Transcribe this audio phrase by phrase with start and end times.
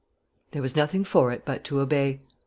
[0.49, 2.21] There was nothing for it but to obey.